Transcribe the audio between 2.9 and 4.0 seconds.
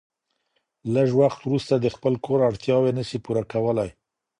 نسي پوره کولای